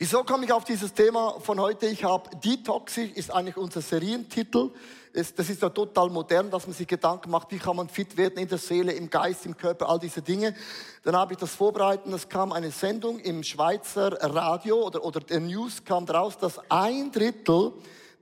[0.00, 1.86] Wieso komme ich auf dieses Thema von heute?
[1.86, 4.70] Ich habe Detoxing, ist eigentlich unser Serientitel.
[5.12, 8.38] Das ist ja total modern, dass man sich Gedanken macht, wie kann man fit werden
[8.38, 10.54] in der Seele, im Geist, im Körper, all diese Dinge.
[11.02, 12.06] Dann habe ich das vorbereitet.
[12.12, 17.10] Es kam eine Sendung im Schweizer Radio oder, oder der News kam daraus, dass ein
[17.10, 17.72] Drittel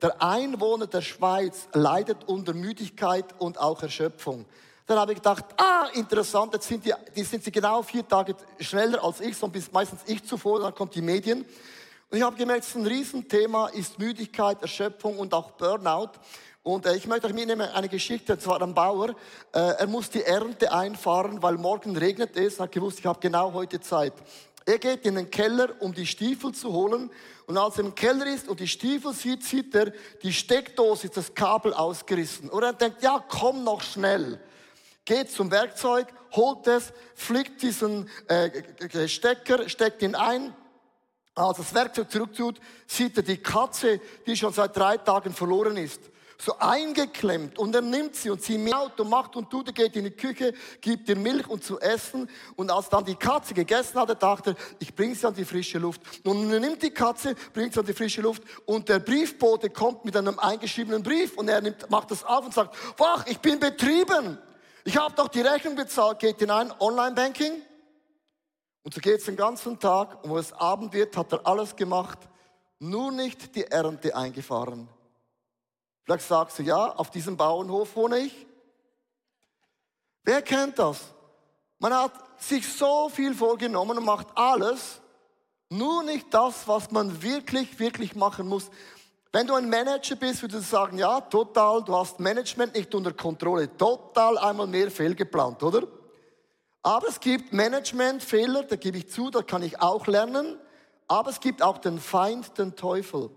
[0.01, 4.47] der Einwohner der Schweiz leidet unter Müdigkeit und auch Erschöpfung.
[4.87, 8.37] Dann habe ich gedacht, ah, interessant, jetzt sind die, die sind sie genau vier Tage
[8.61, 11.45] schneller als ich, so bis meistens ich zuvor, dann kommt die Medien.
[12.09, 16.11] Und ich habe gemerkt, es ein Riesenthema, ist Müdigkeit, Erschöpfung und auch Burnout.
[16.63, 19.11] Und äh, ich möchte euch mitnehmen eine Geschichte, und zwar ein Bauer.
[19.53, 22.61] Äh, er muss die Ernte einfahren, weil morgen regnet es.
[22.61, 24.13] Hat gewusst, ich habe genau heute Zeit.
[24.65, 27.11] Er geht in den Keller, um die Stiefel zu holen.
[27.47, 31.17] Und als er im Keller ist und die Stiefel sieht, sieht er, die Steckdose ist
[31.17, 32.49] das Kabel ausgerissen.
[32.51, 34.41] Und er denkt, ja, komm noch schnell
[35.07, 40.55] geht zum Werkzeug, holt es, flickt diesen äh, Stecker, steckt ihn ein.
[41.35, 46.01] Als das Werkzeug zurücktut, sieht er die Katze, die schon seit drei Tagen verloren ist
[46.39, 49.97] so eingeklemmt und er nimmt sie und sie miaut und macht und tut, er geht
[49.97, 53.99] in die Küche, gibt ihr Milch und zu essen und als dann die Katze gegessen
[53.99, 56.01] hatte, dachte er, ich bringe sie an die frische Luft.
[56.25, 60.17] Er nimmt die Katze, bringt sie an die frische Luft und der Briefbote kommt mit
[60.17, 64.39] einem eingeschriebenen Brief und er nimmt, macht das auf und sagt, wach, ich bin betrieben.
[64.87, 67.61] Ich habe doch die Rechnung bezahlt, geht hinein, Online-Banking.
[68.85, 71.75] Und so geht es den ganzen Tag und wo es Abend wird, hat er alles
[71.75, 72.21] gemacht,
[72.79, 74.89] nur nicht die Ernte eingefahren.
[76.05, 78.47] Vielleicht sagst du, ja, auf diesem Bauernhof wohne ich.
[80.23, 81.01] Wer kennt das?
[81.81, 85.01] Man hat sich so viel vorgenommen und macht alles,
[85.69, 88.71] nur nicht das, was man wirklich, wirklich machen muss.
[89.33, 93.13] Wenn du ein Manager bist, würdest du sagen, ja, total, du hast Management nicht unter
[93.13, 93.77] Kontrolle.
[93.77, 95.87] Total einmal mehr fehlgeplant, oder?
[96.83, 100.59] Aber es gibt Managementfehler, da gebe ich zu, da kann ich auch lernen.
[101.09, 103.31] Aber es gibt auch den Feind, den Teufel.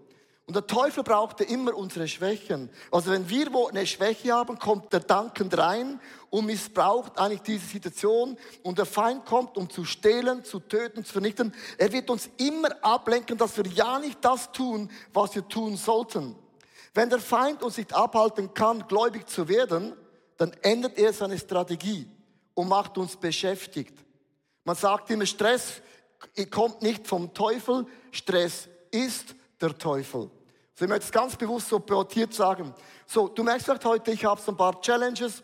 [0.49, 2.71] Und der Teufel brauchte immer unsere Schwächen.
[2.89, 6.01] Also wenn wir wo eine Schwäche haben, kommt der dankend rein
[6.31, 8.35] und missbraucht eigentlich diese Situation.
[8.63, 11.53] Und der Feind kommt, um zu stehlen, zu töten, zu vernichten.
[11.77, 16.35] Er wird uns immer ablenken, dass wir ja nicht das tun, was wir tun sollten.
[16.95, 19.93] Wenn der Feind uns nicht abhalten kann, gläubig zu werden,
[20.37, 22.07] dann ändert er seine Strategie
[22.55, 24.03] und macht uns beschäftigt.
[24.63, 25.73] Man sagt immer, Stress
[26.49, 30.31] kommt nicht vom Teufel, Stress ist der Teufel.
[30.81, 32.73] Ich möchte es ganz bewusst so prioritiert sagen.
[33.05, 35.43] So, du merkst vielleicht heute, ich habe so ein paar Challenges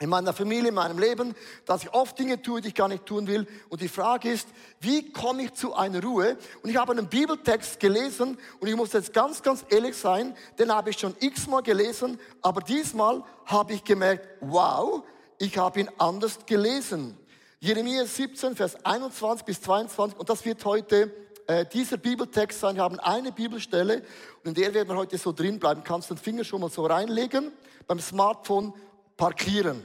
[0.00, 1.34] in meiner Familie, in meinem Leben,
[1.66, 3.46] dass ich oft Dinge tue, die ich gar nicht tun will.
[3.68, 4.48] Und die Frage ist,
[4.80, 6.38] wie komme ich zu einer Ruhe?
[6.62, 10.74] Und ich habe einen Bibeltext gelesen und ich muss jetzt ganz, ganz ehrlich sein, den
[10.74, 15.02] habe ich schon x-mal gelesen, aber diesmal habe ich gemerkt, wow,
[15.38, 17.16] ich habe ihn anders gelesen.
[17.60, 21.12] Jeremia 17, Vers 21 bis 22 und das wird heute
[21.50, 22.76] äh, dieser Bibeltext sein.
[22.76, 24.04] Wir haben eine Bibelstelle
[24.44, 25.82] und in der werden wir heute so drin bleiben.
[25.82, 27.50] Kannst den Finger schon mal so reinlegen,
[27.88, 28.72] beim Smartphone
[29.16, 29.82] parkieren.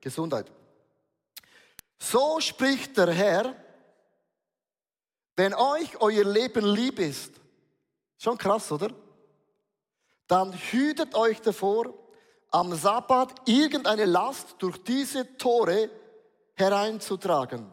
[0.00, 0.46] Gesundheit.
[1.98, 3.56] So spricht der Herr,
[5.34, 7.32] wenn euch euer Leben lieb ist,
[8.16, 8.90] schon krass, oder?
[10.28, 11.94] Dann hütet euch davor,
[12.50, 15.90] am Sabbat irgendeine Last durch diese Tore
[16.54, 17.72] hereinzutragen.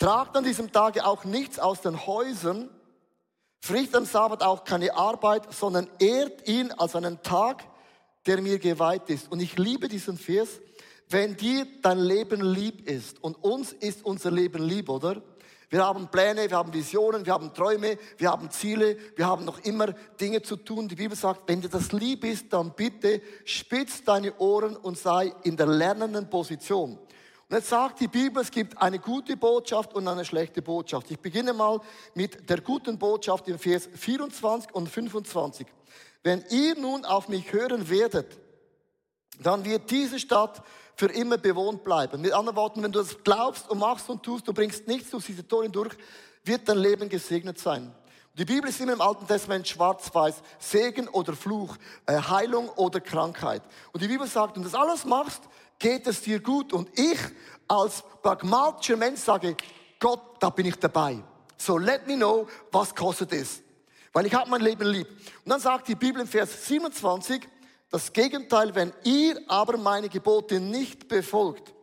[0.00, 2.70] Tragt an diesem Tage auch nichts aus den Häusern,
[3.60, 7.64] fricht am Sabbat auch keine Arbeit, sondern ehrt ihn als einen Tag,
[8.24, 9.30] der mir geweiht ist.
[9.30, 10.48] Und ich liebe diesen Vers,
[11.10, 15.20] wenn dir dein Leben lieb ist und uns ist unser Leben lieb, oder?
[15.68, 19.58] Wir haben Pläne, wir haben Visionen, wir haben Träume, wir haben Ziele, wir haben noch
[19.64, 19.88] immer
[20.18, 20.88] Dinge zu tun.
[20.88, 25.34] Die Bibel sagt, wenn dir das lieb ist, dann bitte spitz deine Ohren und sei
[25.42, 26.98] in der lernenden Position.
[27.50, 31.10] Und jetzt sagt die Bibel, es gibt eine gute Botschaft und eine schlechte Botschaft.
[31.10, 31.80] Ich beginne mal
[32.14, 35.66] mit der guten Botschaft im Vers 24 und 25.
[36.22, 38.38] Wenn ihr nun auf mich hören werdet,
[39.40, 40.62] dann wird diese Stadt
[40.94, 42.20] für immer bewohnt bleiben.
[42.20, 45.26] Mit anderen Worten, wenn du das glaubst und machst und tust, du bringst nichts durch
[45.26, 45.96] diese Tore durch,
[46.44, 47.92] wird dein Leben gesegnet sein.
[48.38, 51.76] Die Bibel ist immer im Alten Testament schwarz-weiß, Segen oder Fluch,
[52.06, 53.62] äh, Heilung oder Krankheit.
[53.92, 55.42] Und die Bibel sagt, wenn du das alles machst,
[55.80, 56.72] geht es dir gut?
[56.72, 57.18] Und ich
[57.66, 59.56] als pragmatischer Mensch sage,
[59.98, 61.22] Gott, da bin ich dabei.
[61.56, 63.62] So let me know, was kostet es.
[64.12, 65.08] Weil ich habe mein Leben lieb.
[65.44, 67.46] Und dann sagt die Bibel im Vers 27,
[67.90, 71.74] das Gegenteil, wenn ihr aber meine Gebote nicht befolgt,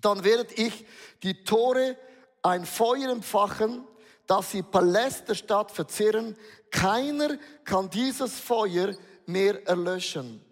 [0.00, 0.84] dann werdet ich
[1.22, 1.96] die Tore
[2.42, 3.84] ein Feuer empfachen,
[4.26, 6.36] dass sie Paläste der Stadt verzehren.
[6.70, 8.94] Keiner kann dieses Feuer
[9.26, 10.44] mehr erlöschen.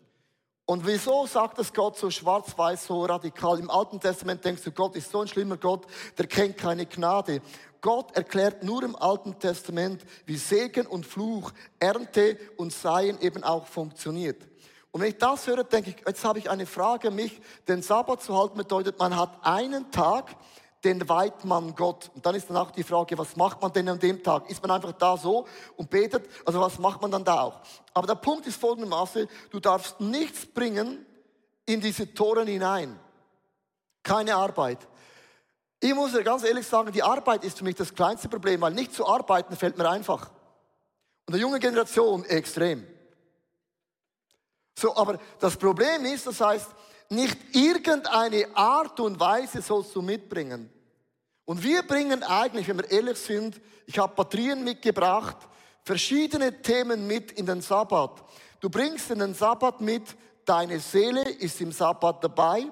[0.70, 3.58] Und wieso sagt es Gott so schwarz-weiß, so radikal?
[3.58, 5.86] Im Alten Testament denkst du, Gott ist so ein schlimmer Gott,
[6.18, 7.40] der kennt keine Gnade.
[7.80, 13.66] Gott erklärt nur im Alten Testament, wie Segen und Fluch, Ernte und Seien eben auch
[13.66, 14.46] funktioniert.
[14.90, 17.40] Und wenn ich das höre, denke ich, jetzt habe ich eine Frage mich.
[17.66, 20.36] Den Sabbat zu halten bedeutet, man hat einen Tag,
[20.84, 22.10] den weiht man Gott.
[22.14, 24.48] Und dann ist dann auch die Frage, was macht man denn an dem Tag?
[24.48, 25.46] Ist man einfach da so
[25.76, 26.28] und betet?
[26.44, 27.60] Also was macht man dann da auch?
[27.94, 31.04] Aber der Punkt ist folgendermaßen, du darfst nichts bringen
[31.66, 32.98] in diese Toren hinein.
[34.02, 34.78] Keine Arbeit.
[35.80, 38.72] Ich muss dir ganz ehrlich sagen, die Arbeit ist für mich das kleinste Problem, weil
[38.72, 40.30] nicht zu arbeiten fällt mir einfach.
[41.26, 42.86] Und der junge Generation extrem.
[44.78, 46.68] So, aber das Problem ist, das heißt,
[47.08, 50.70] nicht irgendeine Art und Weise sollst du mitbringen.
[51.44, 55.36] Und wir bringen eigentlich, wenn wir ehrlich sind, ich habe Batterien mitgebracht,
[55.82, 58.22] verschiedene Themen mit in den Sabbat.
[58.60, 60.02] Du bringst in den Sabbat mit,
[60.44, 62.66] deine Seele ist im Sabbat dabei.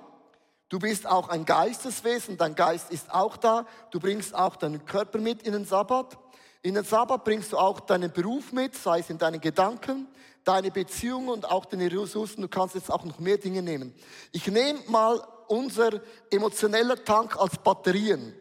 [0.68, 3.66] Du bist auch ein Geisteswesen, dein Geist ist auch da.
[3.90, 6.18] Du bringst auch deinen Körper mit in den Sabbat.
[6.60, 10.08] In den Sabbat bringst du auch deinen Beruf mit, sei es in deinen Gedanken,
[10.46, 12.40] deine Beziehungen und auch deine Ressourcen.
[12.40, 13.94] Du kannst jetzt auch noch mehr Dinge nehmen.
[14.32, 16.00] Ich nehme mal unser
[16.30, 18.34] emotioneller Tank als Batterien.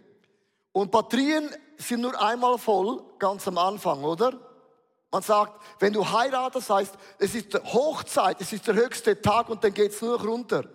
[0.71, 4.39] Und Batterien sind nur einmal voll, ganz am Anfang, oder?
[5.11, 9.63] Man sagt, wenn du heiratest, heißt, es ist Hochzeit, es ist der höchste Tag und
[9.63, 10.65] dann geht's nur noch runter.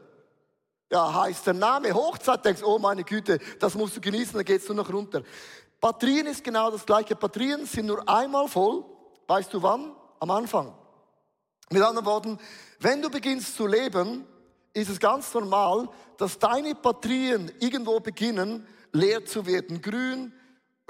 [0.90, 4.66] Ja, heißt der Name Hochzeit, denkst, oh meine Güte, das musst du genießen, dann geht's
[4.66, 5.22] nur noch runter.
[5.80, 7.14] Batterien ist genau das gleiche.
[7.14, 8.84] Batterien sind nur einmal voll.
[9.28, 9.94] Weißt du wann?
[10.18, 10.74] Am Anfang.
[11.72, 12.38] Mit anderen Worten,
[12.80, 14.26] wenn du beginnst zu leben,
[14.72, 19.80] ist es ganz normal, dass deine Batterien irgendwo beginnen, leer zu werden.
[19.80, 20.32] Grün,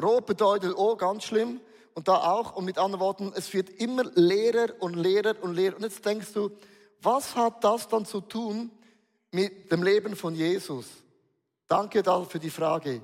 [0.01, 1.61] rot bedeutet, oh, ganz schlimm.
[1.93, 2.57] Und da auch.
[2.57, 5.77] Und mit anderen Worten, es wird immer leerer und leerer und leerer.
[5.77, 6.51] Und jetzt denkst du,
[7.03, 8.71] was hat das dann zu tun
[9.33, 10.87] mit dem Leben von Jesus?
[11.67, 13.03] Danke da für die Frage.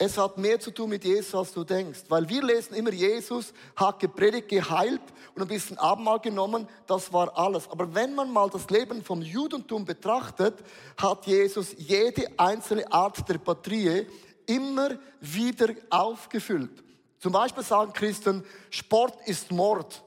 [0.00, 2.04] Es hat mehr zu tun mit Jesus, als du denkst.
[2.08, 5.02] Weil wir lesen immer, Jesus hat gepredigt, geheilt
[5.34, 6.68] und ein bisschen Abendmahl genommen.
[6.86, 7.68] Das war alles.
[7.68, 10.54] Aber wenn man mal das Leben vom Judentum betrachtet,
[10.96, 14.06] hat Jesus jede einzelne Art der Patrie
[14.46, 14.90] immer
[15.20, 16.84] wieder aufgefüllt.
[17.18, 20.04] Zum Beispiel sagen Christen, Sport ist Mord.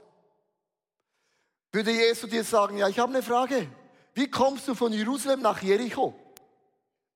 [1.73, 3.67] Würde Jesus dir sagen, ja, ich habe eine Frage.
[4.13, 6.13] Wie kommst du von Jerusalem nach Jericho?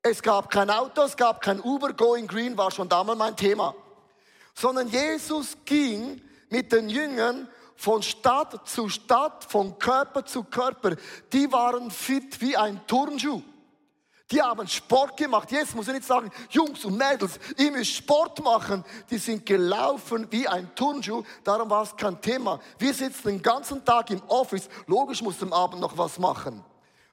[0.08, 3.74] Es gab kein Auto, es gab kein Uber, Going Green war schon damals mein Thema.
[4.54, 6.22] Sondern Jesus ging
[6.52, 10.96] mit den Jüngern von Stadt zu Stadt, von Körper zu Körper.
[11.34, 13.42] Die waren fit wie ein Turnschuh.
[14.30, 15.52] Die haben Sport gemacht.
[15.52, 18.86] Jetzt muss ich nicht sagen, Jungs und Mädels, ihr müsst Sport machen.
[19.10, 21.24] Die sind gelaufen wie ein Turnschuh.
[21.44, 22.60] Darum war es kein Thema.
[22.78, 24.70] Wir sitzen den ganzen Tag im Office.
[24.86, 26.64] Logisch muss am Abend noch was machen.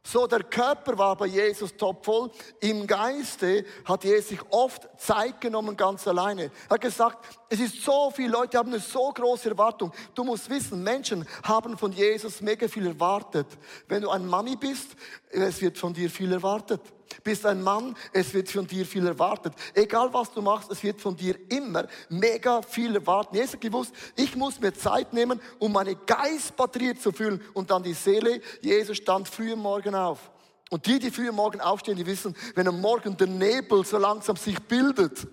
[0.04, 2.30] So, der Körper war bei Jesus topvoll.
[2.60, 6.50] Im Geiste hat Jesus sich oft Zeit genommen, ganz alleine.
[6.68, 9.92] Er hat gesagt, es ist so viele Leute, haben eine so große Erwartung.
[10.14, 13.46] Du musst wissen, Menschen haben von Jesus mega viel erwartet.
[13.86, 14.96] Wenn du ein Mami bist,
[15.30, 16.80] es wird von dir viel erwartet.
[17.24, 19.54] Bist ein Mann, es wird von dir viel erwartet.
[19.74, 23.34] Egal was du machst, es wird von dir immer mega viel erwartet.
[23.34, 27.82] Jesus hat gewusst, ich muss mir Zeit nehmen, um meine Geistbatterie zu füllen und dann
[27.82, 28.40] die Seele.
[28.60, 30.30] Jesus stand früh am Morgen auf.
[30.70, 33.98] Und die, die früh am Morgen aufstehen, die wissen, wenn am Morgen der Nebel so
[33.98, 35.26] langsam sich bildet,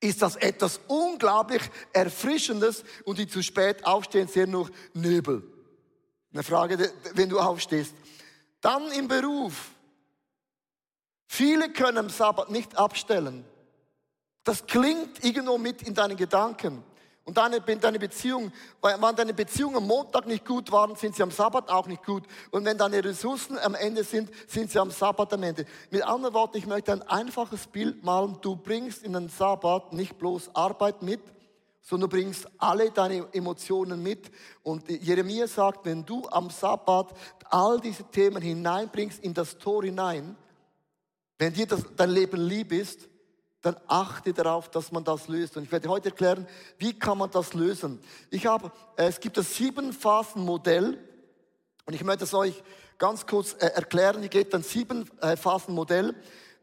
[0.00, 5.42] ist das etwas unglaublich Erfrischendes und die zu spät aufstehen, sehen nur Nebel.
[6.32, 7.94] Eine Frage, wenn du aufstehst.
[8.60, 9.70] Dann im Beruf.
[11.26, 13.44] Viele können am Sabbat nicht abstellen.
[14.44, 16.84] Das klingt irgendwo mit in deinen Gedanken.
[17.26, 21.24] Und deine, deine Beziehung, weil wenn deine Beziehungen am Montag nicht gut waren, sind sie
[21.24, 22.22] am Sabbat auch nicht gut.
[22.52, 25.66] Und wenn deine Ressourcen am Ende sind, sind sie am Sabbat am Ende.
[25.90, 28.38] Mit anderen Worten, ich möchte ein einfaches Bild malen.
[28.42, 31.20] Du bringst in den Sabbat nicht bloß Arbeit mit,
[31.82, 34.30] sondern du bringst alle deine Emotionen mit.
[34.62, 37.12] Und Jeremia sagt, wenn du am Sabbat
[37.50, 40.36] all diese Themen hineinbringst in das Tor hinein,
[41.38, 43.08] wenn dir das, dein Leben lieb ist,
[43.62, 45.56] dann achte darauf, dass man das löst.
[45.56, 46.46] Und ich werde heute erklären,
[46.78, 48.00] wie kann man das lösen.
[48.30, 50.98] Ich habe, äh, es gibt das Sieben-Phasen-Modell
[51.84, 52.62] und ich möchte es euch
[52.98, 54.20] ganz kurz äh, erklären.
[54.20, 56.14] Hier geht ein Sieben-Phasen-Modell.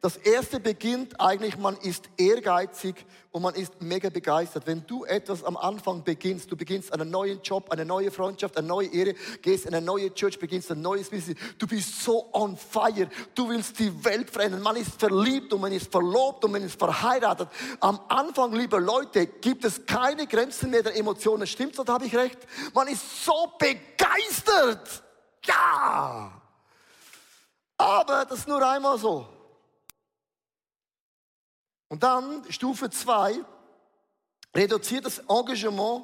[0.03, 4.67] Das erste beginnt eigentlich, man ist ehrgeizig und man ist mega begeistert.
[4.67, 8.67] Wenn du etwas am Anfang beginnst, du beginnst einen neuen Job, eine neue Freundschaft, eine
[8.67, 12.57] neue Ehre, gehst in eine neue Church, beginnst ein neues Business, du bist so on
[12.57, 14.61] fire, du willst die Welt verändern.
[14.61, 17.47] Man ist verliebt und man ist verlobt und man ist verheiratet.
[17.79, 21.47] Am Anfang, liebe Leute, gibt es keine Grenzen mehr der Emotionen.
[21.47, 22.39] Stimmt's oder habe ich recht?
[22.73, 25.01] Man ist so begeistert.
[25.45, 26.41] Ja!
[27.77, 29.32] Aber das ist nur einmal so.
[31.93, 33.35] Und dann Stufe zwei,
[34.55, 36.03] reduziert das Engagement,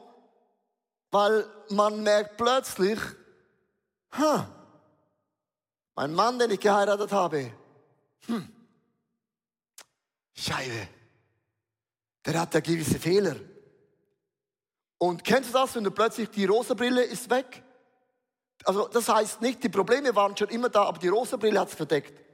[1.09, 2.99] weil man merkt plötzlich,
[4.11, 4.47] ha,
[5.95, 7.51] mein Mann, den ich geheiratet habe,
[8.27, 8.55] hm,
[10.35, 10.89] Scheibe,
[12.23, 13.37] der hat ja gewisse Fehler.
[14.99, 17.63] Und kennst du das, wenn du plötzlich die rosa Brille ist weg?
[18.63, 21.69] Also das heißt nicht, die Probleme waren schon immer da, aber die rosa Brille hat
[21.69, 22.28] es verdeckt.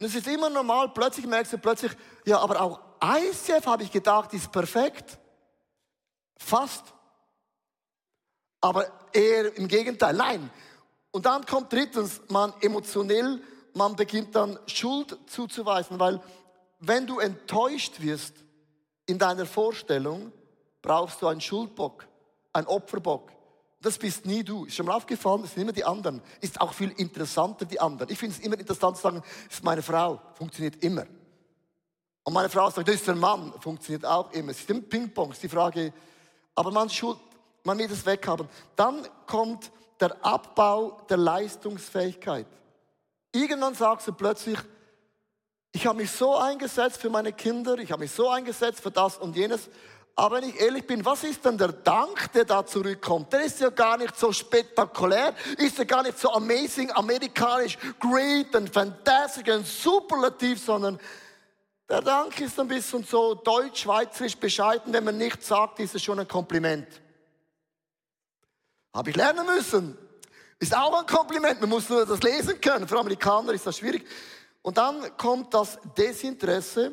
[0.00, 1.92] Und es ist immer normal, plötzlich merkst du plötzlich,
[2.24, 5.18] ja, aber auch ICF habe ich gedacht, ist perfekt.
[6.38, 6.94] Fast.
[8.62, 10.14] Aber eher im Gegenteil.
[10.14, 10.50] Nein.
[11.10, 13.42] Und dann kommt drittens, man emotionell,
[13.74, 16.20] man beginnt dann Schuld zuzuweisen, weil
[16.78, 18.34] wenn du enttäuscht wirst
[19.04, 20.32] in deiner Vorstellung,
[20.80, 22.06] brauchst du einen Schuldbock,
[22.54, 23.30] einen Opferbock.
[23.82, 24.66] Das bist nie du.
[24.66, 26.22] Ist schon mal aufgefallen, das sind immer die anderen.
[26.40, 28.10] Ist auch viel interessanter, die anderen.
[28.12, 30.20] Ich finde es immer interessant zu sagen, das ist meine Frau.
[30.34, 31.06] Funktioniert immer.
[32.24, 33.54] Und meine Frau sagt, das ist der Mann.
[33.60, 34.50] Funktioniert auch immer.
[34.50, 35.94] Es ist immer Ping-Pong, ist die Frage.
[36.54, 37.18] Aber man, schuld,
[37.64, 38.48] man will das weghaben.
[38.76, 42.46] Dann kommt der Abbau der Leistungsfähigkeit.
[43.32, 44.58] Irgendwann sagst du plötzlich,
[45.72, 49.16] ich habe mich so eingesetzt für meine Kinder, ich habe mich so eingesetzt für das
[49.16, 49.68] und jenes.
[50.20, 53.32] Aber wenn ich ehrlich bin, was ist denn der Dank, der da zurückkommt?
[53.32, 58.54] Der ist ja gar nicht so spektakulär, ist ja gar nicht so amazing, amerikanisch, great
[58.54, 61.00] und fantastic und superlativ, sondern
[61.88, 64.92] der Dank ist ein bisschen so deutsch-schweizerisch bescheiden.
[64.92, 66.86] Wenn man nichts sagt, ist es schon ein Kompliment.
[68.92, 69.96] Habe ich lernen müssen.
[70.58, 71.62] Ist auch ein Kompliment.
[71.62, 72.86] Man muss nur das lesen können.
[72.86, 74.06] Für Amerikaner ist das schwierig.
[74.60, 76.92] Und dann kommt das Desinteresse.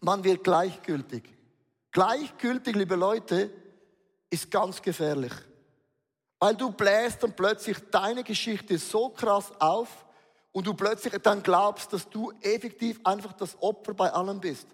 [0.00, 1.41] Man wird gleichgültig.
[1.92, 3.50] Gleichgültig, liebe Leute,
[4.30, 5.32] ist ganz gefährlich.
[6.38, 10.06] Weil du bläst dann plötzlich deine Geschichte so krass auf
[10.52, 14.66] und du plötzlich dann glaubst, dass du effektiv einfach das Opfer bei allem bist.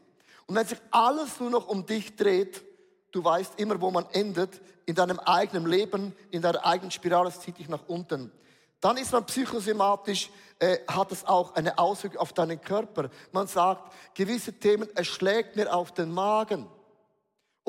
[0.46, 2.62] Und wenn sich alles nur noch um dich dreht,
[3.10, 7.40] du weißt immer, wo man endet, in deinem eigenen Leben, in deiner eigenen Spirale, es
[7.40, 8.32] zieht dich nach unten.
[8.80, 13.10] Dann ist man psychosomatisch, äh, hat es auch eine Auswirkung auf deinen Körper.
[13.32, 16.68] Man sagt, gewisse Themen, es schlägt mir auf den Magen.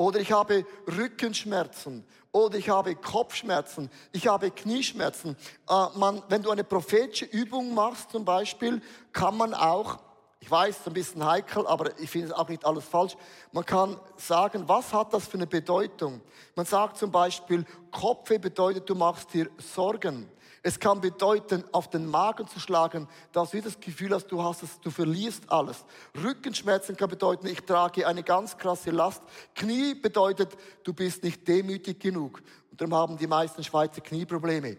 [0.00, 2.06] Oder ich habe Rückenschmerzen.
[2.32, 3.90] Oder ich habe Kopfschmerzen.
[4.12, 5.36] Ich habe Knieschmerzen.
[5.68, 8.80] Äh, man, wenn du eine prophetische Übung machst zum Beispiel,
[9.12, 9.98] kann man auch,
[10.38, 13.14] ich weiß, ein bisschen heikel, aber ich finde es auch nicht alles falsch,
[13.52, 16.22] man kann sagen, was hat das für eine Bedeutung?
[16.54, 20.30] Man sagt zum Beispiel, Kopfweh bedeutet, du machst dir Sorgen.
[20.62, 24.62] Es kann bedeuten, auf den Magen zu schlagen, dass du das Gefühl hast, du hast
[24.62, 25.84] es, du verlierst alles.
[26.22, 29.22] Rückenschmerzen kann bedeuten, ich trage eine ganz krasse Last.
[29.54, 32.42] Knie bedeutet, du bist nicht demütig genug.
[32.70, 34.76] Und darum haben die meisten Schweizer Knieprobleme.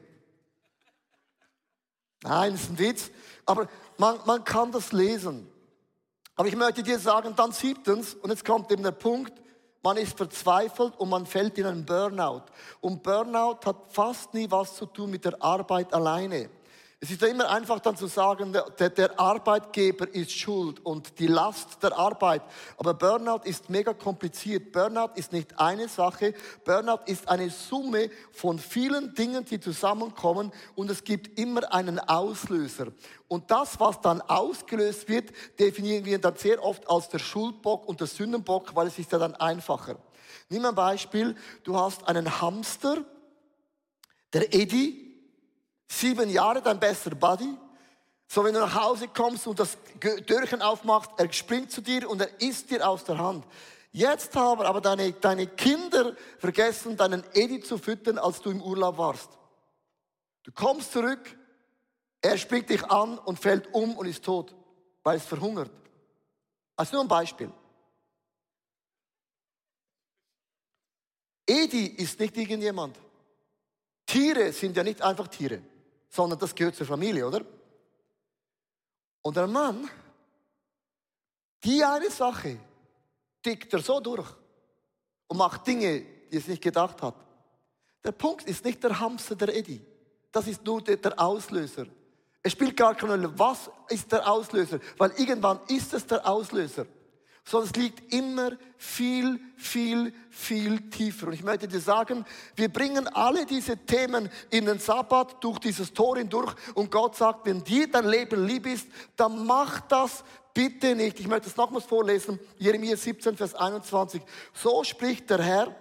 [2.23, 3.09] Nein, ist ein Witz.
[3.47, 5.47] Aber man, man kann das lesen.
[6.35, 9.33] Aber ich möchte dir sagen, dann siebtens, und jetzt kommt eben der Punkt,
[9.83, 12.43] man ist verzweifelt und man fällt in einen Burnout.
[12.81, 16.49] Und Burnout hat fast nie was zu tun mit der Arbeit alleine.
[17.03, 21.25] Es ist ja immer einfach dann zu sagen, der, der, Arbeitgeber ist schuld und die
[21.25, 22.43] Last der Arbeit.
[22.77, 24.71] Aber Burnout ist mega kompliziert.
[24.71, 26.35] Burnout ist nicht eine Sache.
[26.63, 32.89] Burnout ist eine Summe von vielen Dingen, die zusammenkommen und es gibt immer einen Auslöser.
[33.27, 37.99] Und das, was dann ausgelöst wird, definieren wir dann sehr oft als der Schuldbock und
[37.99, 39.95] der Sündenbock, weil es ist ja dann einfacher.
[40.49, 41.35] Nimm ein Beispiel.
[41.63, 43.03] Du hast einen Hamster,
[44.33, 45.10] der Eddie,
[45.91, 47.53] Sieben Jahre dein bester Buddy.
[48.25, 49.77] So, wenn du nach Hause kommst und das
[50.25, 53.45] Türchen aufmachst, er springt zu dir und er isst dir aus der Hand.
[53.91, 58.97] Jetzt haben aber deine, deine Kinder vergessen, deinen Edi zu füttern, als du im Urlaub
[58.97, 59.37] warst.
[60.43, 61.37] Du kommst zurück,
[62.21, 64.55] er springt dich an und fällt um und ist tot,
[65.03, 65.71] weil es verhungert.
[66.77, 67.51] Also nur ein Beispiel.
[71.45, 72.97] Edi ist nicht irgendjemand.
[74.05, 75.61] Tiere sind ja nicht einfach Tiere
[76.11, 77.41] sondern das gehört zur Familie, oder?
[79.21, 79.89] Und der Mann,
[81.63, 82.59] die eine Sache,
[83.41, 84.27] tickt er so durch
[85.27, 87.15] und macht Dinge, die er nicht gedacht hat.
[88.03, 89.81] Der Punkt ist nicht der Hamster, der Eddie.
[90.31, 91.85] Das ist nur der Auslöser.
[92.43, 96.85] Es spielt gar keine Rolle, was ist der Auslöser, weil irgendwann ist es der Auslöser
[97.43, 101.27] sondern es liegt immer viel, viel, viel tiefer.
[101.27, 105.93] Und ich möchte dir sagen, wir bringen alle diese Themen in den Sabbat durch dieses
[105.93, 110.95] Tor hindurch und Gott sagt, wenn dir dein Leben lieb ist, dann mach das bitte
[110.95, 111.19] nicht.
[111.19, 114.21] Ich möchte es nochmals vorlesen, Jeremia 17, Vers 21.
[114.53, 115.75] So spricht der Herr,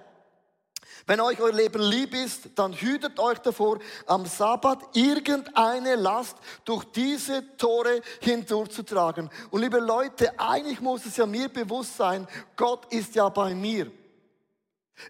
[1.06, 6.84] wenn euch euer Leben lieb ist, dann hütet euch davor, am Sabbat irgendeine Last durch
[6.84, 9.30] diese Tore hindurchzutragen.
[9.50, 13.90] Und liebe Leute, eigentlich muss es ja mir bewusst sein, Gott ist ja bei mir.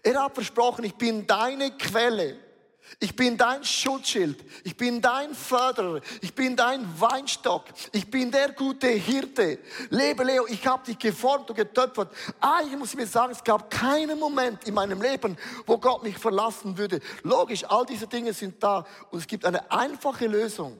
[0.03, 2.50] Er hat versprochen, ich bin deine Quelle.
[2.99, 4.43] Ich bin dein Schutzschild.
[4.63, 6.01] Ich bin dein Förderer.
[6.21, 7.65] Ich bin dein Weinstock.
[7.91, 9.59] Ich bin der gute Hirte.
[9.89, 12.13] Lebe Leo, ich habe dich geformt und getöpfert.
[12.39, 16.17] Eigentlich muss ich mir sagen, es gab keinen Moment in meinem Leben, wo Gott mich
[16.17, 16.99] verlassen würde.
[17.23, 20.77] Logisch, all diese Dinge sind da und es gibt eine einfache Lösung,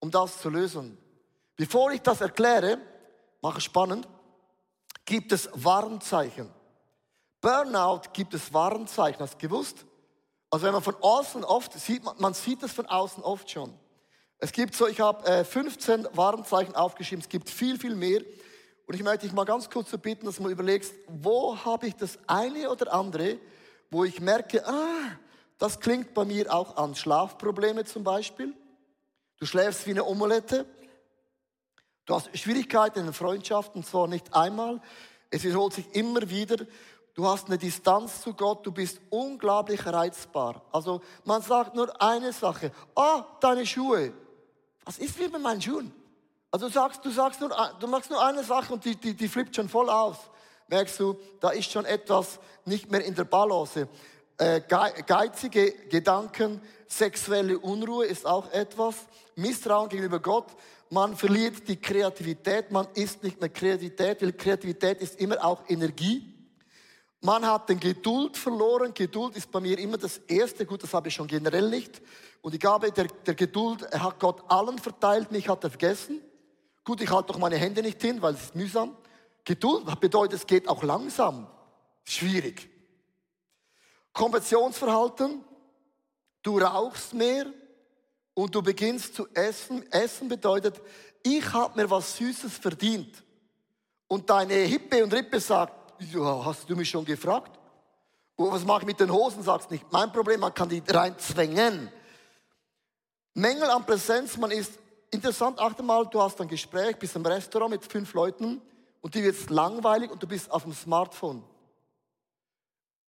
[0.00, 0.98] um das zu lösen.
[1.56, 2.78] Bevor ich das erkläre,
[3.40, 4.08] mache spannend,
[5.04, 6.50] gibt es Warnzeichen.
[7.40, 9.20] Burnout gibt es Warnzeichen.
[9.20, 9.86] Hast du gewusst?
[10.50, 13.72] Also wenn man von außen oft sieht, man, man sieht es von außen oft schon.
[14.38, 18.20] Es gibt so, ich habe äh, 15 Warnzeichen aufgeschrieben, es gibt viel, viel mehr.
[18.86, 21.88] Und ich möchte dich mal ganz kurz so bitten, dass du mal überlegst, wo habe
[21.88, 23.38] ich das eine oder andere,
[23.90, 25.18] wo ich merke, ah,
[25.58, 28.54] das klingt bei mir auch an Schlafprobleme zum Beispiel.
[29.38, 30.66] Du schläfst wie eine Omelette.
[32.04, 34.80] Du hast Schwierigkeiten in den Freundschaften, zwar nicht einmal.
[35.30, 36.64] Es wiederholt sich immer wieder.
[37.16, 40.60] Du hast eine Distanz zu Gott, du bist unglaublich reizbar.
[40.70, 42.70] Also man sagt nur eine Sache.
[42.94, 44.12] Ah, oh, deine Schuhe.
[44.84, 45.90] Was ist mit meinen Schuhen?
[46.50, 49.28] Also du sagst, du sagst nur, du machst nur eine Sache und die, die, die
[49.28, 50.18] flippt schon voll aus.
[50.68, 53.88] Merkst du, da ist schon etwas nicht mehr in der Balance.
[54.36, 58.94] Äh, geizige Gedanken, sexuelle Unruhe ist auch etwas.
[59.36, 60.48] Misstrauen gegenüber Gott.
[60.90, 66.35] Man verliert die Kreativität, man ist nicht mehr Kreativität, weil Kreativität ist immer auch Energie.
[67.20, 68.92] Man hat den Geduld verloren.
[68.94, 70.66] Geduld ist bei mir immer das Erste.
[70.66, 72.00] Gut, das habe ich schon generell nicht.
[72.42, 76.20] Und die Gabe der, der Geduld hat Gott allen verteilt, mich hat er vergessen.
[76.84, 78.96] Gut, ich halte doch meine Hände nicht hin, weil es ist mühsam.
[79.44, 81.48] Geduld bedeutet, es geht auch langsam.
[82.04, 82.70] Schwierig.
[84.12, 85.44] Konversionsverhalten.
[86.42, 87.46] Du rauchst mehr
[88.34, 89.90] und du beginnst zu essen.
[89.90, 90.80] Essen bedeutet,
[91.24, 93.24] ich habe mir was Süßes verdient.
[94.06, 97.58] Und deine Hippe und Rippe sagt, ja, hast du mich schon gefragt?
[98.36, 99.42] Was mache ich mit den Hosen?
[99.42, 99.90] Sagst nicht.
[99.90, 101.90] Mein Problem, man kann die reinzwängen.
[103.34, 104.72] Mängel an Präsenz, man ist
[105.10, 108.60] interessant, achte mal, du hast ein Gespräch, bist im Restaurant mit fünf Leuten
[109.00, 111.42] und die wird langweilig und du bist auf dem Smartphone.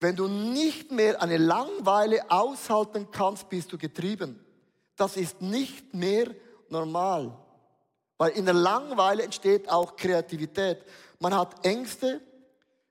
[0.00, 4.44] Wenn du nicht mehr eine Langweile aushalten kannst, bist du getrieben.
[4.96, 6.34] Das ist nicht mehr
[6.68, 7.36] normal.
[8.18, 10.84] Weil in der Langeweile entsteht auch Kreativität.
[11.18, 12.20] Man hat Ängste,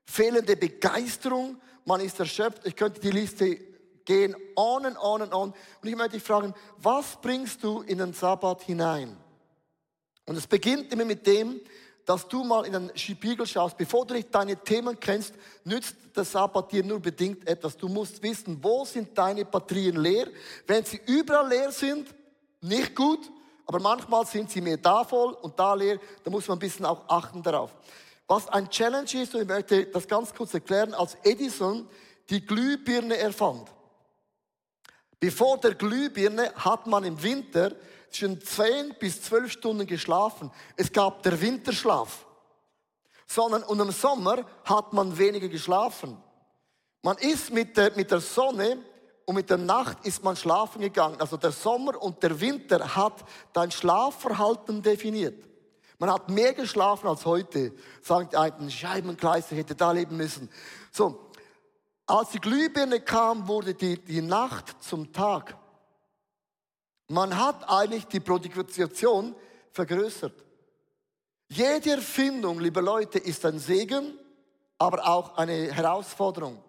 [0.06, 2.66] fehlende Begeisterung, man ist erschöpft.
[2.66, 3.58] Ich könnte die Liste
[4.04, 5.52] gehen, on and on and on.
[5.82, 9.16] Und ich möchte dich fragen, was bringst du in den Sabbat hinein?
[10.24, 11.60] Und es beginnt immer mit dem,
[12.04, 13.76] dass du mal in den Spiegel schaust.
[13.76, 17.76] Bevor du nicht deine Themen kennst, nützt der Sabbat dir nur bedingt etwas.
[17.76, 20.28] Du musst wissen, wo sind deine Batterien leer.
[20.66, 22.14] Wenn sie überall leer sind,
[22.60, 23.30] nicht gut,
[23.66, 25.98] aber manchmal sind sie mehr da voll und da leer.
[26.22, 27.74] Da muss man ein bisschen auch achten darauf.
[28.26, 31.88] Was ein Challenge ist, und ich möchte das ganz kurz erklären, als Edison
[32.28, 33.70] die Glühbirne erfand.
[35.20, 37.72] Bevor der Glühbirne hat man im Winter
[38.10, 40.50] zwischen 10 bis 12 Stunden geschlafen.
[40.76, 42.26] Es gab der Winterschlaf.
[43.26, 46.16] Sondern und im Sommer hat man weniger geschlafen.
[47.02, 48.78] Man ist mit der, mit der Sonne
[49.24, 51.20] und mit der Nacht ist man schlafen gegangen.
[51.20, 55.42] Also der Sommer und der Winter hat dein Schlafverhalten definiert.
[55.98, 57.72] Man hat mehr geschlafen als heute.
[58.02, 60.50] Sagt ein Scheibenkleister hätte da leben müssen.
[60.92, 61.30] So.
[62.06, 65.56] Als die Glühbirne kam, wurde die, die Nacht zum Tag.
[67.08, 69.34] Man hat eigentlich die Produktion
[69.72, 70.32] vergrößert.
[71.48, 74.18] Jede Erfindung, liebe Leute, ist ein Segen,
[74.78, 76.62] aber auch eine Herausforderung.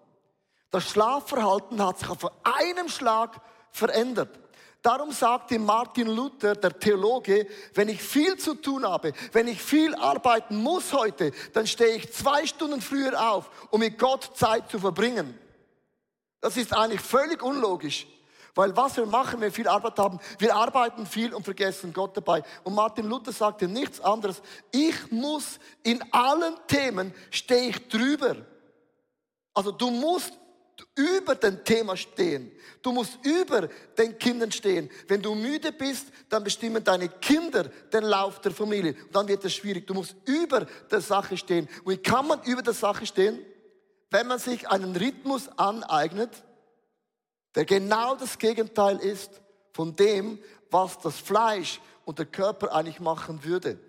[0.69, 4.39] Das Schlafverhalten hat sich auf einem Schlag verändert.
[4.87, 9.93] Darum sagte Martin Luther, der Theologe, wenn ich viel zu tun habe, wenn ich viel
[9.93, 14.79] arbeiten muss heute, dann stehe ich zwei Stunden früher auf, um mit Gott Zeit zu
[14.79, 15.37] verbringen.
[16.39, 18.07] Das ist eigentlich völlig unlogisch.
[18.55, 22.15] Weil was wir machen, wenn wir viel Arbeit haben, wir arbeiten viel und vergessen Gott
[22.15, 22.41] dabei.
[22.63, 24.41] Und Martin Luther sagte nichts anderes.
[24.71, 28.37] Ich muss in allen Themen stehe ich drüber.
[29.53, 30.31] Also du musst
[30.95, 32.51] über dem Thema stehen.
[32.81, 34.89] Du musst über den Kindern stehen.
[35.07, 38.93] Wenn du müde bist, dann bestimmen deine Kinder den Lauf der Familie.
[38.93, 39.87] Und dann wird es schwierig.
[39.87, 41.67] Du musst über der Sache stehen.
[41.83, 43.39] Und wie kann man über der Sache stehen?
[44.09, 46.31] Wenn man sich einen Rhythmus aneignet,
[47.55, 49.41] der genau das Gegenteil ist
[49.73, 53.79] von dem, was das Fleisch und der Körper eigentlich machen würde.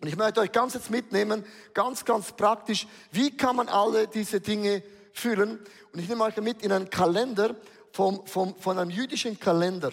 [0.00, 1.44] Und ich möchte euch ganz jetzt mitnehmen,
[1.74, 4.82] ganz, ganz praktisch, wie kann man alle diese Dinge
[5.18, 5.58] fühlen.
[5.92, 7.54] Und ich nehme euch mit in einen Kalender
[7.92, 9.92] vom, vom, von einem jüdischen Kalender.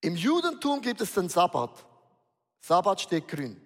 [0.00, 1.70] Im Judentum gibt es den Sabbat.
[2.60, 3.60] Sabbat steht grün.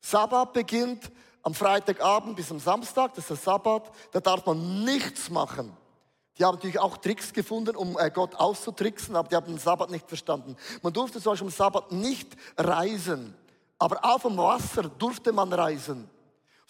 [0.00, 1.10] Sabbat beginnt
[1.42, 5.76] am Freitagabend bis am Samstag, das ist der Sabbat, da darf man nichts machen.
[6.38, 9.90] Die haben natürlich auch Tricks gefunden, um äh, Gott auszutricksen, aber die haben den Sabbat
[9.90, 10.56] nicht verstanden.
[10.82, 13.34] Man durfte zum Beispiel am Sabbat nicht reisen,
[13.78, 16.08] aber auf dem Wasser durfte man reisen.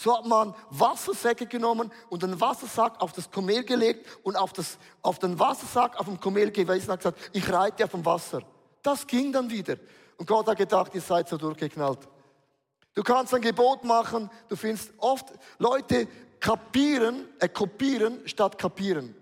[0.02, 4.76] So hat man Wassersäcke genommen und den Wassersack auf das Kamel gelegt und auf, das,
[5.00, 8.42] auf den Wassersack auf dem Kamel gewesen und hat gesagt, ich reite auf dem Wasser.
[8.82, 9.76] Das ging dann wieder.
[10.16, 12.00] Und Gott hat gedacht, ihr seid so durchgeknallt.
[12.94, 15.26] Du kannst ein Gebot machen, du findest oft
[15.58, 16.08] Leute
[16.40, 19.14] kapieren, äh, kopieren statt kapieren.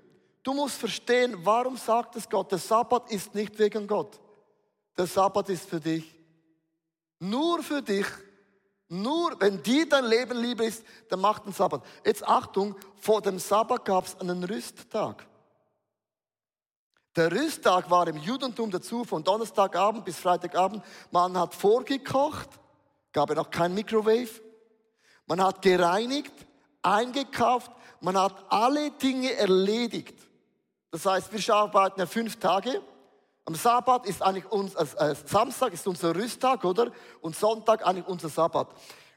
[0.43, 2.51] Du musst verstehen, warum sagt es Gott?
[2.53, 4.19] Der Sabbat ist nicht wegen Gott.
[4.97, 6.19] Der Sabbat ist für dich.
[7.19, 8.07] Nur für dich.
[8.93, 11.83] Nur wenn dir dein Leben lieber ist, dann mach den Sabbat.
[12.05, 15.25] Jetzt Achtung, vor dem Sabbat gab es einen Rüsttag.
[17.15, 20.85] Der Rüsttag war im Judentum dazu von Donnerstagabend bis Freitagabend.
[21.13, 22.49] Man hat vorgekocht,
[23.13, 24.41] gab ja noch kein Microwave.
[25.27, 26.35] Man hat gereinigt,
[26.83, 30.19] eingekauft, man hat alle Dinge erledigt.
[30.91, 32.83] Das heißt, wir arbeiten ja fünf Tage.
[33.51, 36.93] Am Sabbat ist eigentlich uns, äh, Samstag ist unser Rüsttag, oder?
[37.21, 38.69] Und Sonntag eigentlich unser Sabbat.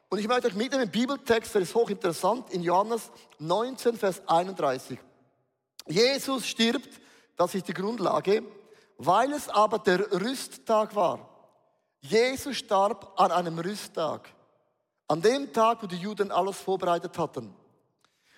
[0.10, 4.98] Und ich möchte euch mitnehmen im Bibeltext, der ist hochinteressant, in Johannes 19, Vers 31.
[5.88, 6.90] Jesus stirbt,
[7.38, 8.42] das ist die Grundlage,
[8.98, 11.30] weil es aber der Rüsttag war.
[12.02, 14.34] Jesus starb an einem Rüsttag.
[15.08, 17.54] An dem Tag, wo die Juden alles vorbereitet hatten.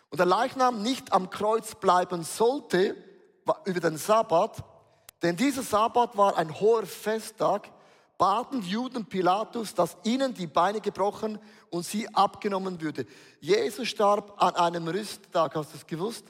[0.09, 2.97] Und der Leichnam nicht am Kreuz bleiben sollte,
[3.63, 4.61] über den Sabbat,
[5.21, 7.71] denn dieser Sabbat war ein hoher Festtag,
[8.17, 13.05] baten Juden Pilatus, dass ihnen die Beine gebrochen und sie abgenommen würde.
[13.39, 16.25] Jesus starb an einem Rüsttag, hast du es gewusst?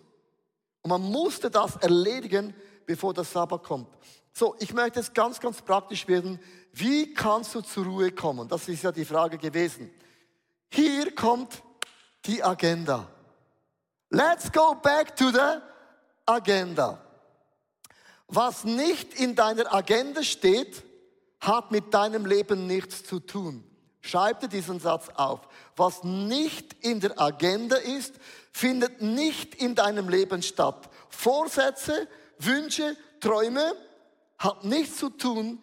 [0.81, 2.53] Und man musste das erledigen,
[2.85, 3.87] bevor der Sabbat kommt.
[4.33, 6.39] So, ich möchte jetzt ganz, ganz praktisch werden.
[6.73, 8.47] Wie kannst du zur Ruhe kommen?
[8.47, 9.89] Das ist ja die Frage gewesen.
[10.69, 11.63] Hier kommt
[12.25, 13.07] die Agenda.
[14.09, 15.61] Let's go back to the
[16.25, 17.04] Agenda.
[18.27, 20.83] Was nicht in deiner Agenda steht,
[21.39, 23.63] hat mit deinem Leben nichts zu tun.
[24.01, 25.47] Schreib dir diesen Satz auf.
[25.75, 28.13] Was nicht in der Agenda ist,
[28.51, 30.89] findet nicht in deinem Leben statt.
[31.09, 32.07] Vorsätze,
[32.37, 33.73] Wünsche, Träume
[34.37, 35.61] hat nichts zu tun.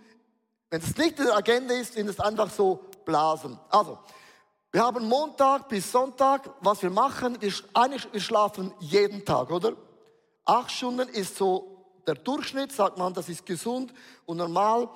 [0.70, 3.58] Wenn es nicht in der Agenda ist, sind es einfach so Blasen.
[3.70, 3.98] Also,
[4.72, 9.74] wir haben Montag bis Sonntag, was wir machen, wir, eigentlich, wir schlafen jeden Tag, oder?
[10.44, 11.71] Acht Stunden ist so
[12.06, 13.92] der Durchschnitt, sagt man, das ist gesund
[14.26, 14.88] und normal.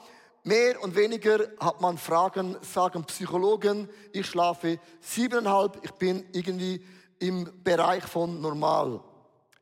[0.45, 6.85] Mehr und weniger hat man Fragen, sagen Psychologen, ich schlafe siebeneinhalb, ich bin irgendwie
[7.19, 9.01] im Bereich von normal.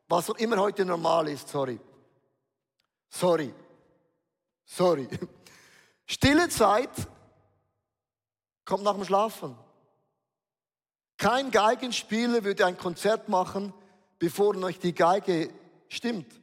[0.07, 1.79] Was auch immer heute normal ist, sorry.
[3.09, 3.53] Sorry.
[4.65, 5.07] Sorry.
[6.05, 6.91] Stille Zeit
[8.63, 9.57] kommt nach dem Schlafen.
[11.17, 13.73] Kein Geigenspieler würde ein Konzert machen,
[14.19, 15.49] bevor noch die Geige
[15.87, 16.41] stimmt.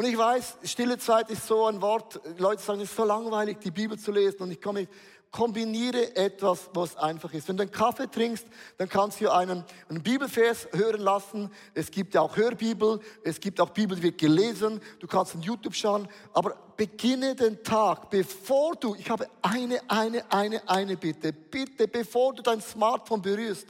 [0.00, 3.58] Und ich weiß, stille Zeit ist so ein Wort, Leute sagen, es ist so langweilig,
[3.60, 4.44] die Bibel zu lesen.
[4.44, 4.88] Und ich komme,
[5.30, 7.48] kombiniere etwas, was einfach ist.
[7.48, 8.46] Wenn du einen Kaffee trinkst,
[8.78, 11.50] dann kannst du einen, einen Bibelvers hören lassen.
[11.74, 14.80] Es gibt ja auch Hörbibel, es gibt auch Bibel, die wird gelesen.
[15.00, 16.08] Du kannst in YouTube schauen.
[16.32, 21.34] Aber beginne den Tag, bevor du, ich habe eine, eine, eine, eine Bitte.
[21.34, 23.66] Bitte, bevor du dein Smartphone berührst,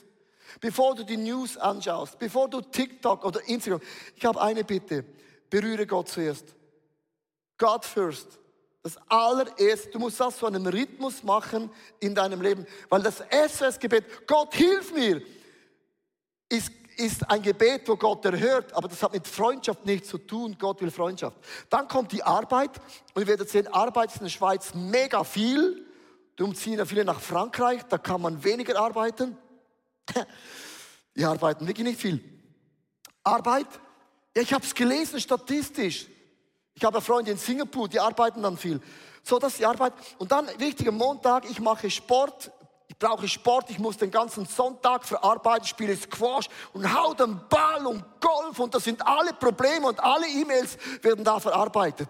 [0.61, 3.81] bevor du die News anschaust, bevor du TikTok oder Instagram,
[4.15, 5.05] ich habe eine Bitte
[5.51, 6.55] berühre Gott zuerst.
[7.59, 8.39] God first.
[8.83, 12.67] Das allererste, du musst das zu einem Rhythmus machen in deinem Leben.
[12.89, 15.21] Weil das SOS-Gebet, Gott hilf mir,
[16.49, 20.57] ist, ist ein Gebet, wo Gott erhört, aber das hat mit Freundschaft nichts zu tun.
[20.59, 21.37] Gott will Freundschaft.
[21.69, 22.71] Dann kommt die Arbeit
[23.13, 25.87] und ihr werdet sehen, Arbeit ist in der Schweiz mega viel.
[26.37, 29.37] Darum ziehen ja viele nach Frankreich, da kann man weniger arbeiten.
[31.17, 32.25] Die arbeiten wirklich nicht viel.
[33.25, 33.67] Arbeit,
[34.37, 36.07] ja, ich habe es gelesen, statistisch.
[36.75, 38.81] Ich habe Freunde in Singapur, die arbeiten dann viel.
[39.23, 39.93] So, das ist die Arbeit.
[40.19, 42.51] Und dann, wichtig, am Montag, ich mache Sport.
[42.89, 47.87] Ich brauche Sport, ich muss den ganzen Sonntag verarbeiten, spiele Squash und hau den Ball
[47.87, 52.09] und Golf und das sind alle Probleme und alle E-Mails werden da verarbeitet.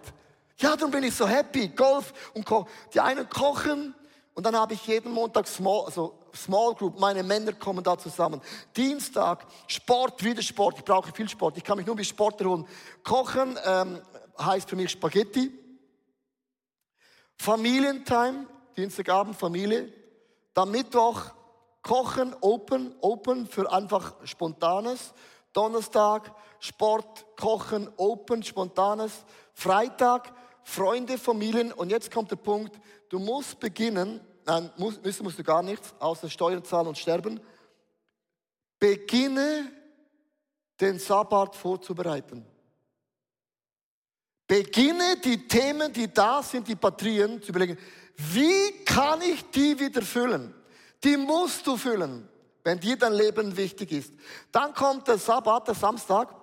[0.57, 1.67] Ja, darum bin ich so happy.
[1.67, 3.93] Golf und Ko die einen kochen
[4.41, 8.41] und dann habe ich jeden Montag Small, also Small Group, meine Männer kommen da zusammen.
[8.75, 10.79] Dienstag, Sport, wieder Sport.
[10.79, 11.57] Ich brauche viel Sport.
[11.57, 12.67] Ich kann mich nur wie Sportler holen.
[13.03, 14.01] Kochen ähm,
[14.39, 15.51] heißt für mich Spaghetti.
[17.37, 19.93] Familientime, Dienstagabend Familie.
[20.55, 21.21] Dann Mittwoch
[21.83, 25.13] Kochen, Open, Open für einfach Spontanes.
[25.53, 29.23] Donnerstag Sport, Kochen, Open, Spontanes.
[29.53, 31.71] Freitag Freunde, Familien.
[31.71, 34.71] Und jetzt kommt der Punkt, du musst beginnen, nein,
[35.03, 37.39] müssen musst du gar nichts, außer Steuern zahlen und sterben.
[38.79, 39.71] beginne
[40.79, 42.45] den Sabbat vorzubereiten.
[44.47, 47.77] Beginne die Themen, die da sind, die Batterien zu überlegen.
[48.17, 50.53] Wie kann ich die wieder füllen?
[51.03, 52.27] Die musst du füllen,
[52.63, 54.13] wenn dir dein Leben wichtig ist.
[54.51, 56.35] Dann kommt der Sabbat, der Samstag.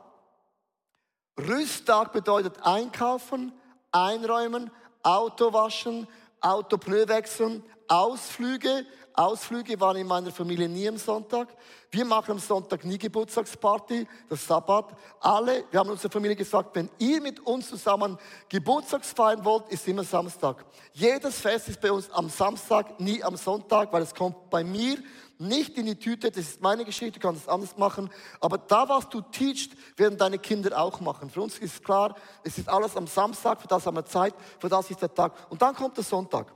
[1.39, 3.53] Rüsttag bedeutet einkaufen,
[3.93, 4.71] einräumen,
[5.03, 6.09] Auto waschen,
[6.41, 8.87] Autopneu wechseln, Ausflüge.
[9.19, 11.49] Ausflüge waren in meiner Familie nie am Sonntag.
[11.91, 14.95] Wir machen am Sonntag nie Geburtstagsparty, das Sabbat.
[15.19, 18.17] Alle, wir haben unserer Familie gesagt, wenn ihr mit uns zusammen
[18.49, 20.65] Geburtstags feiern wollt, ist immer Samstag.
[20.93, 24.99] Jedes Fest ist bei uns am Samstag, nie am Sonntag, weil es kommt bei mir
[25.39, 28.11] nicht in die Tüte, das ist meine Geschichte, du kannst es anders machen.
[28.41, 31.29] Aber da, was du teachst, werden deine Kinder auch machen.
[31.29, 34.69] Für uns ist klar, es ist alles am Samstag, für das haben wir Zeit, für
[34.69, 35.33] das ist der Tag.
[35.49, 36.53] Und dann kommt der Sonntag.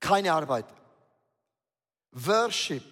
[0.00, 0.77] Keine Arbeit.
[2.12, 2.84] Worship.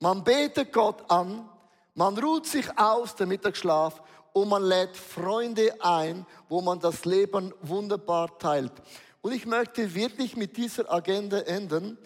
[0.00, 1.48] Man betet Gott an,
[1.94, 4.00] man ruht sich aus, der Mittagsschlaf,
[4.32, 8.72] und man lädt Freunde ein, wo man das Leben wunderbar teilt.
[9.20, 11.98] Und ich möchte wirklich mit dieser Agenda enden.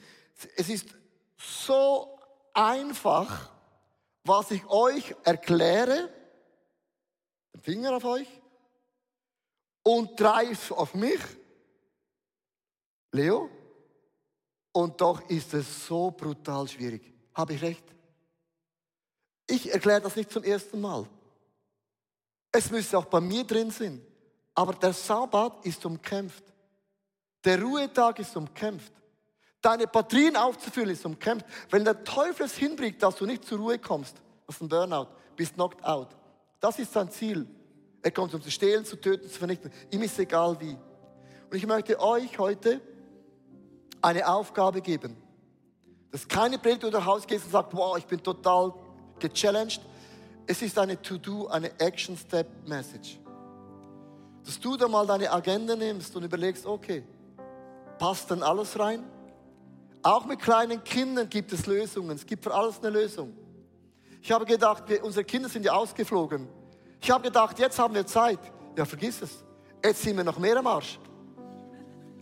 [0.57, 0.89] Es ist
[1.37, 2.19] so
[2.55, 3.51] einfach,
[4.25, 6.09] was ich euch erkläre,
[7.55, 8.29] den Finger auf euch,
[9.83, 11.21] und drei auf mich.
[13.11, 13.51] Leo?
[14.73, 17.13] Und doch ist es so brutal schwierig.
[17.35, 17.85] Habe ich recht?
[19.47, 21.07] Ich erkläre das nicht zum ersten Mal.
[22.51, 24.01] Es müsste auch bei mir drin sein.
[24.55, 26.45] Aber der Sabbat ist umkämpft.
[27.45, 28.93] Der Ruhetag ist umkämpft.
[29.61, 31.47] Deine Batterien aufzufüllen ist umkämpft.
[31.71, 34.17] Wenn der Teufel es hinbringt, dass du nicht zur Ruhe kommst,
[34.49, 36.09] hast ein Burnout, bist knocked out.
[36.61, 37.47] Das ist sein Ziel.
[38.03, 39.73] Er kommt, um zu stehlen, zu töten, zu vernichten.
[39.91, 40.77] Ihm ist egal wie.
[41.51, 42.81] Und ich möchte euch heute
[44.03, 45.17] eine Aufgabe geben.
[46.11, 48.75] Das ist keine Predigt, wo du nach Hause gehst und sagst, wow, ich bin total
[49.19, 49.81] gechallenged.
[50.47, 53.19] Es ist eine To-Do, eine Action-Step-Message.
[54.45, 57.05] Dass du da mal deine Agenda nimmst und überlegst, okay,
[57.99, 59.05] passt denn alles rein?
[60.03, 62.17] Auch mit kleinen Kindern gibt es Lösungen.
[62.17, 63.33] Es gibt für alles eine Lösung.
[64.21, 66.49] Ich habe gedacht, wir, unsere Kinder sind ja ausgeflogen.
[67.01, 68.41] Ich habe gedacht, jetzt haben wir Zeit.
[68.77, 69.45] Ja, vergiss es.
[69.85, 70.99] Jetzt sind wir noch mehr am Arsch.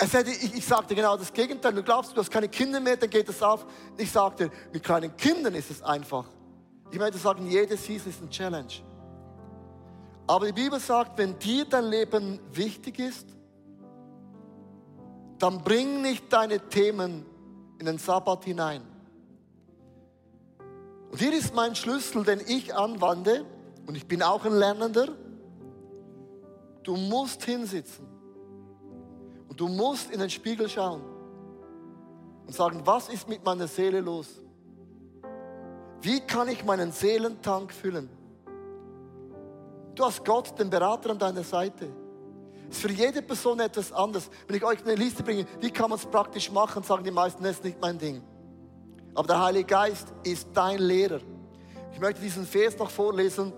[0.02, 1.74] Es hätte, ich, ich sagte genau das Gegenteil.
[1.74, 3.66] Du glaubst, du hast keine Kinder mehr, dann geht es auf.
[3.98, 6.24] Ich sagte, mit kleinen Kindern ist es einfach.
[6.90, 8.72] Ich möchte sagen, jede Season ist eine Challenge.
[10.26, 13.26] Aber die Bibel sagt, wenn dir dein Leben wichtig ist,
[15.38, 17.26] dann bring nicht deine Themen
[17.78, 18.82] in den Sabbat hinein.
[21.10, 23.44] Und hier ist mein Schlüssel, den ich anwende,
[23.86, 25.08] und ich bin auch ein Lernender.
[26.84, 28.10] Du musst hinsitzen.
[29.61, 31.03] Du musst in den Spiegel schauen
[32.46, 34.40] und sagen, was ist mit meiner Seele los?
[36.01, 38.09] Wie kann ich meinen Seelentank füllen?
[39.94, 41.90] Du hast Gott, den Berater an deiner Seite.
[42.70, 44.31] Es ist für jede Person etwas anderes.
[44.46, 47.42] Wenn ich euch eine Liste bringe, wie kann man es praktisch machen, sagen die meisten,
[47.42, 48.23] das ist nicht mein Ding.
[49.14, 51.20] Aber der Heilige Geist ist dein Lehrer.
[51.92, 53.53] Ich möchte diesen Vers noch vorlesen.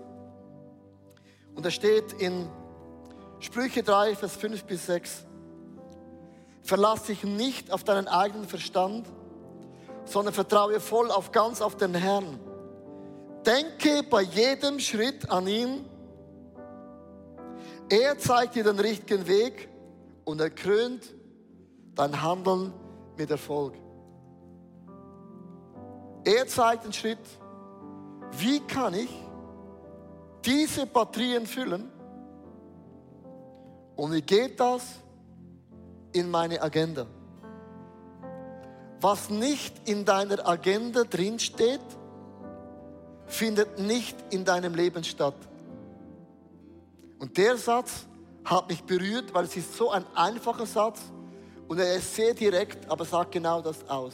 [1.55, 2.49] Und er steht in
[3.39, 5.27] Sprüche 3, Vers 5 bis 6.
[6.63, 9.07] Verlass dich nicht auf deinen eigenen Verstand,
[10.05, 12.39] sondern vertraue voll auf ganz auf den Herrn.
[13.45, 15.85] Denke bei jedem Schritt an ihn.
[17.89, 19.67] Er zeigt dir den richtigen Weg
[20.23, 21.13] und er krönt
[21.95, 22.73] dein Handeln
[23.17, 23.73] mit Erfolg.
[26.23, 27.19] Er zeigt den Schritt,
[28.37, 29.09] wie kann ich
[30.45, 31.91] diese Batterien füllen
[33.97, 35.02] und wie geht das
[36.13, 37.05] in meine Agenda.
[39.01, 41.81] Was nicht in deiner Agenda drinsteht,
[43.25, 45.35] findet nicht in deinem Leben statt.
[47.19, 48.05] Und der Satz
[48.45, 50.99] hat mich berührt, weil es ist so ein einfacher Satz
[51.67, 54.13] und er ist sehr direkt, aber sagt genau das aus.